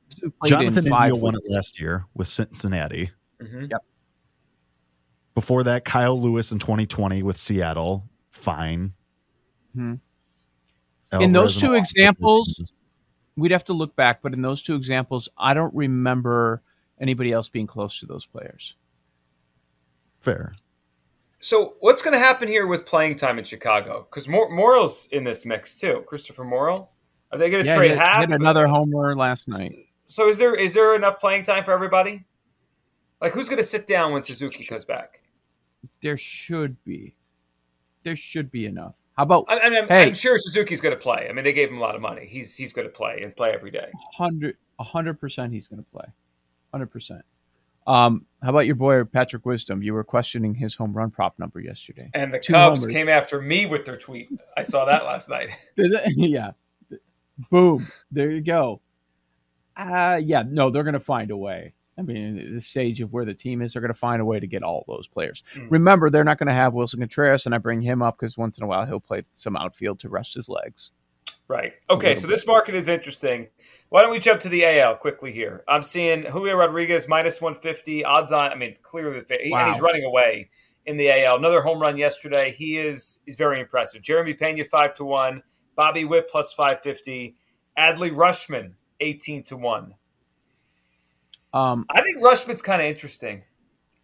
Jonathan 0.47 0.89
five 0.89 1.11
India 1.11 1.23
won 1.23 1.35
it 1.35 1.43
last 1.49 1.81
year 1.81 2.07
with 2.15 2.29
Cincinnati. 2.29 3.11
Mhm. 3.41 3.71
Before 5.35 5.63
that, 5.65 5.85
Kyle 5.85 6.21
Lewis 6.21 6.53
in 6.53 6.59
2020 6.59 7.23
with 7.23 7.37
Seattle. 7.37 8.09
Fine. 8.31 8.93
Mhm. 9.77 10.01
In 11.13 11.33
those 11.33 11.57
two 11.57 11.75
examples- 11.75 12.73
We'd 13.37 13.51
have 13.51 13.65
to 13.65 13.73
look 13.73 13.97
back, 13.97 14.23
but 14.23 14.33
in 14.33 14.43
those 14.43 14.63
two 14.63 14.77
examples, 14.77 15.29
I 15.37 15.55
don't 15.55 15.75
remember 15.75 16.63
anybody 17.01 17.33
else 17.33 17.49
being 17.49 17.67
close 17.67 17.99
to 18.01 18.07
those 18.07 18.27
players. 18.27 18.77
fair. 20.21 20.55
So 21.41 21.75
what's 21.81 22.01
going 22.01 22.15
to 22.15 22.19
happen 22.19 22.49
here 22.49 22.67
with 22.67 22.87
playing 22.87 23.17
time 23.17 23.39
in 23.39 23.45
Chicago? 23.45 24.07
Because 24.09 24.27
Mor- 24.27 24.49
Morel's 24.49 25.07
in 25.13 25.25
this 25.25 25.45
mix 25.45 25.75
too. 25.75 26.03
Christopher 26.07 26.45
Morel. 26.45 26.93
Are 27.31 27.37
they 27.39 27.51
going 27.51 27.63
to 27.63 27.69
Yeah, 27.69 27.77
trade 27.77 27.91
he 27.91 27.97
Hap? 27.99 28.21
hit 28.21 28.31
another 28.31 28.67
homer 28.67 29.15
last 29.15 29.49
night. 29.49 29.84
So 30.07 30.29
is 30.29 30.39
there 30.39 30.55
is 30.55 30.75
there 30.75 30.95
enough 30.95 31.19
playing 31.21 31.45
time 31.45 31.65
for 31.65 31.73
everybody? 31.73 32.25
Like 33.21 33.33
who's 33.33 33.49
going 33.49 33.59
to 33.59 33.65
sit 33.65 33.87
down 33.87 34.13
when 34.13 34.23
Suzuki 34.23 34.65
comes 34.65 34.85
back? 34.85 35.23
There 36.03 36.19
should 36.19 36.83
be. 36.85 37.17
There 38.03 38.17
should 38.17 38.51
be 38.51 38.67
enough. 38.67 38.95
How 39.17 39.23
about 39.23 39.47
I, 39.49 39.61
I'm, 39.61 39.89
Hey. 39.89 40.07
I'm 40.07 40.15
sure 40.15 40.39
Suzuki's 40.39 40.81
going 40.81 40.95
to 40.95 41.01
play. 41.01 41.27
I 41.29 41.33
mean, 41.33 41.45
they 41.45 41.53
gave 41.53 41.71
him 41.71 41.79
a 41.79 41.81
lot 41.81 41.95
of 41.95 42.01
money. 42.01 42.27
He's 42.27 42.55
he's 42.55 42.73
going 42.73 42.87
to 42.87 42.93
play 42.93 43.21
and 43.23 43.35
play 43.35 43.53
every 43.53 43.71
day. 43.71 43.91
hundred 44.13 44.57
a 44.79 44.85
hundred 44.85 45.21
percent 45.21 45.53
he's 45.53 45.69
going 45.69 45.83
to 45.83 45.91
play, 45.91 46.07
hundred 46.73 46.89
percent. 46.89 47.23
Um, 47.87 48.25
how 48.43 48.51
about 48.51 48.67
your 48.67 48.77
boy 48.77 49.05
Patrick 49.05 49.45
Wisdom? 49.45 49.83
You 49.83 49.93
were 49.95 50.05
questioning 50.05 50.55
his 50.55 50.75
home 50.75 50.93
run 50.93 51.11
prop 51.11 51.39
number 51.39 51.61
yesterday. 51.61 52.11
And 52.15 52.33
the 52.33 52.39
Two 52.39 52.55
Cubs 52.55 52.81
homers. 52.81 52.93
came 52.95 53.09
after 53.09 53.41
me 53.41 53.67
with 53.67 53.85
their 53.85 53.99
tweet. 53.99 54.31
I 54.57 54.63
saw 54.63 54.85
that 54.87 55.05
last 55.05 55.29
night. 55.29 55.51
yeah, 55.77 56.53
boom, 57.51 57.87
there 58.11 58.31
you 58.31 58.41
go. 58.41 58.81
Uh 59.77 60.21
yeah, 60.23 60.43
no, 60.47 60.71
they're 60.71 60.85
going 60.85 60.95
to 60.95 61.01
find 61.01 61.31
a 61.31 61.37
way. 61.37 61.75
I 61.99 62.03
mean, 62.03 62.55
the 62.55 62.61
stage 62.61 63.01
of 63.01 63.13
where 63.13 63.25
the 63.25 63.35
team 63.35 63.63
is, 63.63 63.73
they're 63.73 63.83
going 63.83 63.93
to 63.93 63.99
find 63.99 64.21
a 64.21 64.25
way 64.25 64.41
to 64.41 64.47
get 64.47 64.65
all 64.65 64.85
those 64.89 65.07
players. 65.07 65.45
Mm. 65.55 65.71
Remember, 65.71 66.11
they're 66.11 66.25
not 66.25 66.39
going 66.39 66.49
to 66.49 66.55
have 66.55 66.73
Willson 66.73 66.99
Contreras, 66.99 67.47
and 67.47 67.55
I 67.55 67.59
bring 67.59 67.81
him 67.81 68.03
up 68.03 68.19
because 68.19 68.37
once 68.37 68.59
in 68.59 68.65
a 68.65 68.67
while 68.67 68.85
he'll 68.85 68.99
play 69.01 69.23
some 69.33 69.57
outfield 69.57 70.01
to 70.01 70.09
rest 70.09 70.35
his 70.35 70.49
legs. 70.49 70.91
Right. 71.47 71.75
Okay, 71.91 72.15
so 72.15 72.27
this 72.27 72.47
market 72.47 72.75
is 72.75 72.89
interesting. 72.89 73.49
Why 73.91 74.01
don't 74.01 74.11
we 74.11 74.19
jump 74.19 74.41
to 74.41 74.49
the 74.49 74.65
AL 74.65 74.97
quickly 74.97 75.31
here? 75.31 75.63
I'm 75.69 75.83
seeing 75.83 76.25
Julio 76.25 76.57
Rodriguez 76.57 77.07
minus 77.07 77.41
150, 77.41 78.03
odds 78.05 78.33
on. 78.33 78.51
I 78.51 78.55
mean, 78.55 78.75
clearly, 78.83 79.23
he- 79.29 79.53
and 79.53 79.69
he's 79.71 79.81
running 79.81 80.05
away 80.05 80.49
in 80.87 80.97
the 80.97 81.11
AL. 81.11 81.37
Another 81.37 81.61
home 81.61 81.81
run 81.81 81.99
yesterday. 81.99 82.51
He 82.51 82.79
is 82.79 83.21
is 83.27 83.37
very 83.37 83.61
impressive. 83.61 84.01
Jeremy 84.01 84.33
Pena 84.35 84.65
five 84.65 84.95
to 84.95 85.05
one, 85.05 85.43
Bobby 85.77 86.07
Witt 86.07 86.29
plus 86.29 86.53
550, 86.55 87.37
Adley 87.79 88.11
Rutschman 88.11 88.73
18 89.05 89.43
to 89.45 89.57
one. 89.57 89.95
Um, 91.53 91.87
I 91.91 92.01
think 92.03 92.19
Rutschman's 92.23 92.63
kind 92.63 92.83
of 92.83 92.89
interesting. 92.89 93.45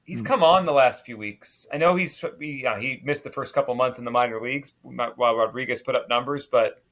He's 0.04 0.21
Hmm. 0.21 0.26
come 0.26 0.42
on 0.45 0.66
the 0.66 0.73
last 0.73 1.04
few 1.04 1.16
weeks. 1.16 1.66
I 1.73 1.78
know 1.78 1.97
he's 1.97 2.23
he, 2.38 2.64
uh, 2.66 2.76
he 2.78 3.00
missed 3.04 3.25
the 3.25 3.30
first 3.30 3.54
couple 3.54 3.75
months 3.75 3.99
in 3.99 4.04
the 4.04 4.11
minor 4.11 4.40
leagues 4.40 4.73
while 4.83 5.37
Rodriguez 5.37 5.80
put 5.83 5.95
up 5.97 6.09
numbers, 6.09 6.47
but 6.47 6.83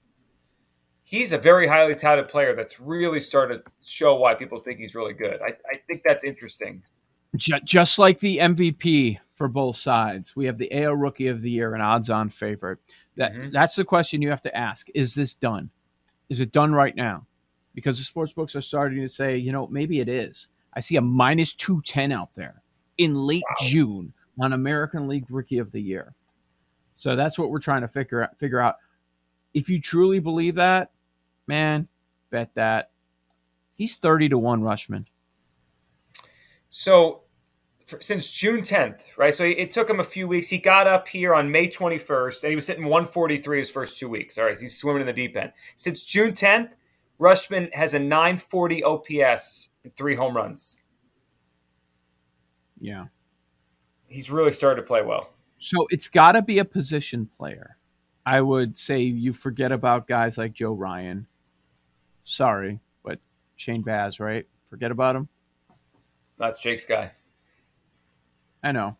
he's 1.02 1.32
a 1.32 1.38
very 1.38 1.66
highly 1.68 1.94
touted 1.94 2.28
player 2.28 2.54
that's 2.54 2.80
really 2.80 3.20
started 3.20 3.64
to 3.64 3.70
show 3.84 4.14
why 4.16 4.34
people 4.34 4.58
think 4.58 4.78
he's 4.78 4.94
really 4.94 5.14
good. 5.14 5.40
I, 5.40 5.54
I 5.72 5.76
think 5.86 6.02
that's 6.04 6.24
interesting. 6.24 6.82
Just 7.36 7.98
like 7.98 8.20
the 8.20 8.38
MVP 8.38 9.18
for 9.34 9.48
both 9.48 9.76
sides, 9.76 10.34
we 10.34 10.46
have 10.46 10.58
the 10.58 10.72
AL 10.72 10.94
Rookie 10.94 11.28
of 11.28 11.42
the 11.42 11.50
Year 11.50 11.74
and 11.74 11.82
odds-on 11.82 12.30
favorite. 12.30 12.78
That 13.16 13.32
Mhm. 13.34 13.52
that's 13.52 13.76
the 13.76 13.84
question 13.84 14.22
you 14.22 14.30
have 14.30 14.42
to 14.42 14.56
ask: 14.56 14.88
Is 14.94 15.14
this 15.14 15.34
done? 15.34 15.70
Is 16.28 16.40
it 16.40 16.52
done 16.52 16.72
right 16.72 16.96
now? 16.96 17.26
Because 17.78 17.96
the 17.96 18.04
sports 18.04 18.32
books 18.32 18.56
are 18.56 18.60
starting 18.60 19.00
to 19.00 19.08
say, 19.08 19.36
you 19.36 19.52
know, 19.52 19.68
maybe 19.68 20.00
it 20.00 20.08
is. 20.08 20.48
I 20.74 20.80
see 20.80 20.96
a 20.96 21.00
minus 21.00 21.52
two 21.52 21.80
ten 21.82 22.10
out 22.10 22.30
there 22.34 22.60
in 22.96 23.14
late 23.14 23.44
June 23.60 24.12
on 24.40 24.52
American 24.52 25.06
League 25.06 25.26
Rookie 25.30 25.58
of 25.58 25.70
the 25.70 25.80
Year. 25.80 26.12
So 26.96 27.14
that's 27.14 27.38
what 27.38 27.50
we're 27.50 27.60
trying 27.60 27.82
to 27.82 27.88
figure 27.88 28.24
out. 28.24 28.36
Figure 28.36 28.58
out 28.58 28.78
if 29.54 29.68
you 29.68 29.80
truly 29.80 30.18
believe 30.18 30.56
that, 30.56 30.90
man. 31.46 31.86
Bet 32.30 32.50
that 32.56 32.90
he's 33.76 33.96
thirty 33.96 34.28
to 34.28 34.38
one 34.38 34.60
Rutschman. 34.60 35.04
So 36.70 37.22
for, 37.86 38.00
since 38.02 38.28
June 38.30 38.60
10th, 38.60 39.04
right? 39.16 39.32
So 39.32 39.44
it 39.44 39.70
took 39.70 39.88
him 39.88 40.00
a 40.00 40.04
few 40.04 40.26
weeks. 40.26 40.48
He 40.48 40.58
got 40.58 40.88
up 40.88 41.06
here 41.06 41.32
on 41.32 41.50
May 41.50 41.68
21st, 41.68 42.42
and 42.42 42.50
he 42.50 42.56
was 42.56 42.66
sitting 42.66 42.84
143 42.84 43.58
his 43.58 43.70
first 43.70 43.98
two 43.98 44.08
weeks. 44.08 44.36
All 44.36 44.44
right, 44.44 44.58
he's 44.58 44.76
swimming 44.76 45.00
in 45.00 45.06
the 45.06 45.12
deep 45.12 45.36
end. 45.36 45.52
Since 45.76 46.04
June 46.04 46.32
10th, 46.32 46.74
Rutschman 47.20 47.74
has 47.74 47.94
a 47.94 47.98
940 47.98 48.84
OPS 48.84 49.68
and 49.84 49.94
three 49.96 50.14
home 50.14 50.36
runs. 50.36 50.78
Yeah. 52.80 53.06
He's 54.06 54.30
really 54.30 54.52
started 54.52 54.80
to 54.82 54.86
play 54.86 55.02
well. 55.02 55.30
So 55.58 55.86
it's 55.90 56.08
got 56.08 56.32
to 56.32 56.42
be 56.42 56.58
a 56.58 56.64
position 56.64 57.28
player. 57.36 57.76
I 58.24 58.40
would 58.40 58.78
say 58.78 59.00
you 59.00 59.32
forget 59.32 59.72
about 59.72 60.06
guys 60.06 60.38
like 60.38 60.52
Joe 60.52 60.72
Ryan. 60.72 61.26
Sorry, 62.24 62.78
but 63.02 63.18
Shane 63.56 63.82
Baz, 63.82 64.20
right? 64.20 64.46
Forget 64.70 64.90
about 64.90 65.16
him. 65.16 65.28
That's 66.38 66.60
Jake's 66.60 66.84
guy. 66.84 67.12
I 68.62 68.72
know. 68.72 68.96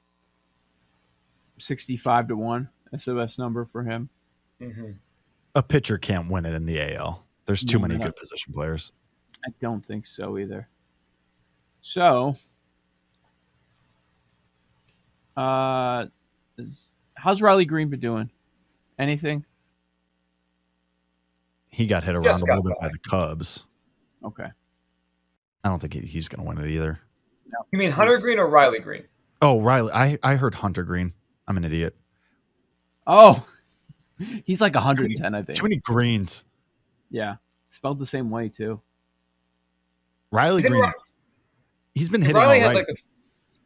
65 1.58 2.28
to 2.28 2.36
1. 2.36 2.68
That's 2.90 3.04
the 3.04 3.14
best 3.14 3.38
number 3.38 3.66
for 3.66 3.82
him. 3.82 4.08
Mm-hmm. 4.60 4.92
A 5.54 5.62
pitcher 5.62 5.98
can't 5.98 6.30
win 6.30 6.46
it 6.46 6.54
in 6.54 6.66
the 6.66 6.96
AL. 6.96 7.24
There's 7.48 7.64
too 7.64 7.78
many 7.78 7.96
good 7.96 8.14
position 8.14 8.52
players. 8.52 8.92
I 9.42 9.50
don't 9.58 9.82
think 9.82 10.04
so 10.06 10.36
either. 10.36 10.68
So, 11.80 12.36
uh, 15.34 16.06
is- 16.58 16.92
how's 17.14 17.40
Riley 17.40 17.64
Greene 17.64 17.88
been 17.88 18.00
doing? 18.00 18.30
Anything? 18.98 19.46
He 21.70 21.86
got 21.86 22.02
hit 22.04 22.14
around 22.14 22.24
Just 22.24 22.42
a 22.42 22.46
little 22.46 22.62
bit 22.62 22.74
by 22.78 22.88
by. 22.88 22.92
the 22.92 22.98
Cubs. 22.98 23.64
Okay. 24.22 24.48
I 25.64 25.68
don't 25.70 25.78
think 25.78 25.94
he, 25.94 26.00
he's 26.00 26.28
going 26.28 26.44
to 26.44 26.48
win 26.48 26.62
it 26.62 26.70
either. 26.70 27.00
You 27.72 27.78
mean 27.78 27.92
Hunter 27.92 28.18
Greene 28.18 28.38
or 28.38 28.46
Riley 28.50 28.80
Greene? 28.80 29.04
Oh, 29.40 29.62
Riley. 29.62 29.90
I, 29.92 30.18
I 30.22 30.36
heard 30.36 30.56
Hunter 30.56 30.82
Greene. 30.82 31.14
I'm 31.46 31.56
an 31.56 31.64
idiot. 31.64 31.96
Oh, 33.06 33.46
he's 34.44 34.60
like 34.60 34.74
110, 34.74 35.34
I 35.34 35.42
think. 35.42 35.56
Too 35.58 35.62
many 35.62 35.76
greens. 35.76 36.44
Yeah, 37.10 37.36
spelled 37.68 37.98
the 37.98 38.06
same 38.06 38.30
way 38.30 38.48
too. 38.48 38.80
Riley 40.30 40.62
Didn't 40.62 40.92
He's 41.94 42.08
been 42.08 42.22
hitting 42.22 42.36
Riley 42.36 42.56
all 42.62 42.68
had 42.68 42.76
right. 42.76 42.76
like 42.76 42.88
a 42.88 42.94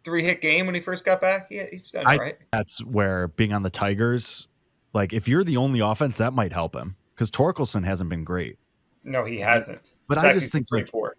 three 0.05 0.23
hit 0.23 0.41
game 0.41 0.67
when 0.67 0.75
he 0.75 0.81
first 0.81 1.05
got 1.05 1.21
back. 1.21 1.49
He, 1.49 1.61
he's 1.71 1.87
done 1.87 2.05
I- 2.07 2.17
right. 2.17 2.39
That's 2.53 2.83
where 2.85 3.29
being 3.29 3.53
on 3.53 3.63
the 3.63 3.71
Tigers, 3.71 4.49
like 4.93 5.13
if 5.13 5.29
you're 5.29 5.45
the 5.45 5.57
only 5.57 5.81
offense, 5.81 6.17
that 6.19 6.33
might 6.33 6.53
help 6.53 6.75
him 6.75 6.97
because 7.15 7.31
Torkelson 7.31 7.85
hasn't 7.85 8.09
been 8.11 8.25
great. 8.25 8.59
No, 9.05 9.25
he 9.25 9.41
hasn't. 9.41 9.97
But 10.09 10.19
In 10.19 10.25
I 10.27 10.33
just 10.33 10.53
think, 10.53 10.67
like, 10.71 10.91
poor. 10.91 11.17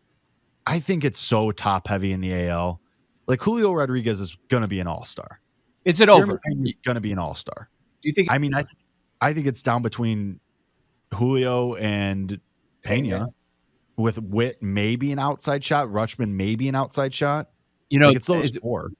I 0.65 0.79
think 0.79 1.03
it's 1.03 1.19
so 1.19 1.51
top 1.51 1.87
heavy 1.87 2.13
in 2.13 2.21
the 2.21 2.47
AL. 2.47 2.79
Like 3.27 3.41
Julio 3.41 3.73
Rodriguez 3.73 4.19
is 4.21 4.37
going 4.47 4.61
to 4.61 4.67
be 4.67 4.79
an 4.79 4.87
all 4.87 5.03
star. 5.03 5.41
Is 5.85 5.99
it 5.99 6.07
over? 6.09 6.39
He's 6.61 6.75
going 6.85 6.95
to 6.95 7.01
be 7.01 7.11
an 7.11 7.19
all 7.19 7.33
star. 7.35 7.69
Do 8.01 8.09
you 8.09 8.13
think? 8.13 8.31
I 8.31 8.37
mean, 8.37 8.53
I 8.53 8.61
th- 8.61 8.75
I 9.19 9.33
think 9.33 9.47
it's 9.47 9.61
down 9.61 9.81
between 9.81 10.39
Julio 11.13 11.75
and 11.75 12.39
Pena, 12.83 13.09
Pena. 13.09 13.27
with 13.97 14.19
Witt 14.21 14.61
maybe 14.61 15.11
an 15.11 15.19
outside 15.19 15.63
shot, 15.63 15.87
Rutschman 15.87 16.29
maybe 16.31 16.67
an 16.67 16.75
outside 16.75 17.13
shot. 17.13 17.49
you 17.89 17.99
know, 17.99 18.07
like 18.07 18.17
it's 18.17 18.27
those 18.27 18.49
is 18.51 18.55
it 18.57 18.61
four. 18.61 18.91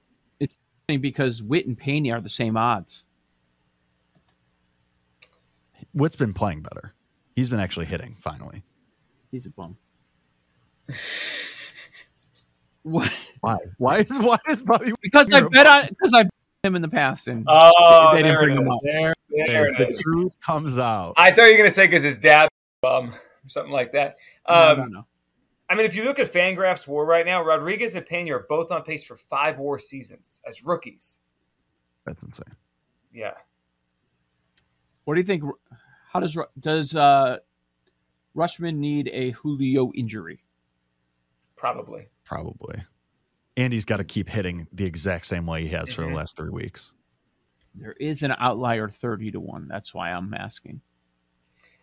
funny 0.88 0.98
because 0.98 1.42
Witt 1.42 1.66
and 1.66 1.76
Pena 1.76 2.14
are 2.14 2.20
the 2.20 2.28
same 2.28 2.56
odds. 2.56 3.04
Witt's 5.92 6.16
been 6.16 6.34
playing 6.34 6.62
better. 6.62 6.92
He's 7.36 7.48
been 7.48 7.60
actually 7.60 7.86
hitting 7.86 8.16
finally. 8.18 8.62
He's 9.30 9.46
a 9.46 9.50
bum. 9.50 9.76
what? 12.82 13.12
Why? 13.40 13.58
Why 13.78 13.98
is 14.00 14.18
why 14.18 14.38
is 14.48 14.62
Bobby? 14.62 14.92
Because 15.02 15.32
I 15.32 15.40
bet 15.42 15.66
on 15.66 15.86
because 15.88 16.12
I 16.14 16.24
bet 16.24 16.32
him 16.62 16.76
in 16.76 16.82
the 16.82 16.88
past 16.88 17.28
and 17.28 17.44
Oh, 17.48 18.10
They 18.12 18.18
didn't 18.22 18.32
there 18.32 18.42
bring 18.44 18.56
him 18.58 18.70
up. 18.70 18.78
There, 18.84 19.13
Yes, 19.30 19.70
it 19.70 19.76
the 19.78 19.88
is. 19.88 20.00
truth 20.00 20.36
comes 20.40 20.78
out. 20.78 21.14
I 21.16 21.30
thought 21.30 21.44
you 21.46 21.52
were 21.52 21.56
going 21.58 21.68
to 21.68 21.74
say 21.74 21.86
because 21.86 22.02
his 22.02 22.16
dad 22.16 22.48
bum 22.82 23.10
or 23.10 23.20
something 23.48 23.72
like 23.72 23.92
that. 23.92 24.16
no, 24.48 24.54
Um, 24.54 24.78
no, 24.78 24.84
no. 24.86 25.06
I 25.68 25.74
mean, 25.74 25.86
if 25.86 25.96
you 25.96 26.04
look 26.04 26.18
at 26.18 26.26
Fangraphs 26.30 26.86
WAR 26.86 27.04
right 27.06 27.24
now, 27.24 27.42
Rodriguez 27.42 27.94
and 27.94 28.04
Pena 28.04 28.36
are 28.36 28.46
both 28.48 28.70
on 28.70 28.82
pace 28.82 29.02
for 29.04 29.16
five 29.16 29.58
WAR 29.58 29.78
seasons 29.78 30.42
as 30.46 30.62
rookies. 30.64 31.20
That's 32.04 32.22
insane. 32.22 32.54
Yeah, 33.12 33.32
What 35.04 35.14
do 35.14 35.20
you 35.20 35.26
think? 35.26 35.42
How 36.12 36.20
does 36.20 36.36
does 36.60 36.94
uh, 36.94 37.38
Rutschman 38.36 38.76
need 38.76 39.08
a 39.12 39.30
Julio 39.32 39.90
injury? 39.92 40.40
probably. 41.56 42.08
Probably. 42.24 42.82
And 43.56 43.72
he's 43.72 43.84
got 43.86 43.98
to 43.98 44.04
keep 44.04 44.28
hitting 44.28 44.66
the 44.72 44.84
exact 44.84 45.24
same 45.26 45.46
way 45.46 45.62
he 45.62 45.68
has 45.68 45.92
for 45.94 46.02
the 46.02 46.08
Mhm. 46.08 46.16
last 46.16 46.36
three 46.36 46.50
weeks. 46.50 46.92
There 47.74 47.92
is 47.98 48.22
an 48.22 48.34
outlier 48.38 48.88
thirty 48.88 49.30
to 49.32 49.40
one. 49.40 49.66
That's 49.68 49.92
why 49.94 50.12
I'm 50.12 50.32
asking. 50.34 50.80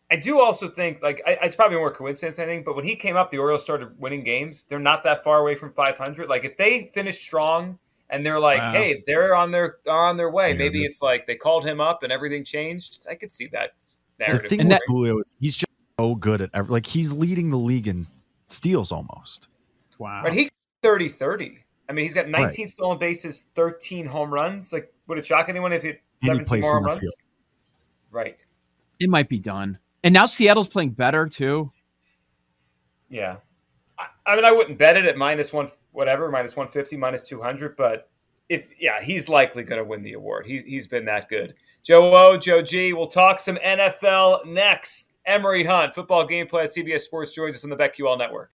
I 0.10 0.18
do 0.18 0.42
also 0.42 0.68
think 0.68 1.02
like 1.02 1.22
I, 1.26 1.38
it's 1.44 1.56
probably 1.56 1.78
more 1.78 1.92
coincidence 1.92 2.36
than 2.36 2.50
anything, 2.50 2.64
but 2.66 2.76
when 2.76 2.86
he 2.86 2.96
came 2.96 3.16
up, 3.16 3.32
the 3.32 3.38
Orioles 3.38 3.62
started 3.62 3.98
winning 4.00 4.24
games. 4.24 4.66
They're 4.66 4.80
not 4.80 5.04
that 5.06 5.24
far 5.24 5.40
away 5.40 5.56
from 5.56 5.72
500. 5.72 6.28
Like 6.28 6.44
if 6.44 6.58
they 6.58 6.90
finish 6.94 7.18
strong 7.20 7.80
and 8.10 8.26
they're 8.26 8.40
like, 8.40 8.60
Wow. 8.62 8.72
hey, 8.74 9.04
they're 9.08 9.36
on 9.36 9.52
their 9.52 9.78
are 9.88 10.08
on 10.08 10.18
their 10.18 10.30
way. 10.30 10.54
Maybe 10.54 10.80
yeah. 10.80 10.88
it's 10.88 11.02
like 11.02 11.28
they 11.28 11.36
called 11.36 11.66
him 11.66 11.80
up 11.80 12.04
and 12.04 12.12
everything 12.12 12.44
changed. 12.44 13.06
I 13.10 13.16
could 13.16 13.32
see 13.32 13.48
that 13.54 13.72
The 14.18 14.28
narrative. 14.28 14.50
thing 14.50 14.60
And 14.62 14.70
with 14.70 14.80
that- 14.80 14.84
Julio 14.88 15.18
is 15.20 15.34
he's 15.40 15.56
just 15.56 15.72
so 15.98 16.16
good 16.16 16.42
at 16.42 16.50
every, 16.54 16.72
like 16.74 16.86
he's 16.86 17.14
leading 17.14 17.50
the 17.50 17.58
league 17.58 17.88
in 17.88 18.08
steals 18.48 18.92
almost. 18.92 19.48
Wow. 19.98 20.24
Right, 20.24 20.34
he 20.34 20.50
30 20.84 21.08
30. 21.08 21.60
I 21.88 21.94
mean, 21.94 22.04
he's 22.06 22.14
got 22.14 22.28
19 22.30 22.68
stolen 22.70 22.98
bases, 22.98 23.48
13 23.56 24.06
home 24.06 24.34
runs. 24.34 24.72
Like, 24.72 24.94
would 25.12 25.18
it 25.18 25.26
shock 25.26 25.50
anyone 25.50 25.74
if 25.74 25.82
he 25.82 25.90
had 25.90 26.00
he 26.22 26.28
17 26.28 26.46
plays 26.46 26.64
more 26.64 26.74
home 26.76 26.84
center 26.84 26.94
runs? 26.94 27.00
field. 27.02 27.14
Right. 28.12 28.46
it 29.00 29.10
might 29.10 29.28
be 29.28 29.40
done. 29.40 29.78
And 30.06 30.14
now 30.14 30.26
Seattle's 30.26 30.70
playing 30.70 30.92
better 30.92 31.28
too. 31.28 31.70
Yeah. 33.10 33.36
I, 34.00 34.06
I 34.26 34.36
mean, 34.38 34.46
I 34.46 34.54
wouldn't 34.54 34.78
bet 34.78 34.96
it 34.96 35.06
at 35.06 35.18
minus 35.18 35.52
one, 35.52 35.70
whatever, 35.92 36.32
minus 36.32 36.56
150, 36.56 36.96
minus 36.96 37.22
200, 37.24 37.76
but 37.76 38.10
if, 38.48 38.70
yeah, 38.80 39.02
he's 39.02 39.28
likely 39.28 39.64
going 39.64 39.80
to 39.80 39.86
win 39.86 40.02
the 40.02 40.14
award. 40.14 40.46
He, 40.46 40.60
he's 40.60 40.88
been 40.88 41.04
that 41.06 41.28
good. 41.28 41.56
Joe 41.84 42.16
O, 42.16 42.38
Joe 42.38 42.62
G, 42.62 42.94
we'll 42.94 43.08
talk 43.08 43.40
some 43.42 43.58
NFL 43.58 44.46
next. 44.46 45.12
Emory 45.26 45.64
Hunt, 45.64 45.94
Football 45.94 46.26
Gameplan 46.26 46.64
at 46.64 46.70
CBS 46.72 47.02
Sports, 47.02 47.34
joins 47.34 47.56
us 47.56 47.64
on 47.64 47.70
the 47.70 47.76
BetQL 47.76 48.18
Network. 48.18 48.50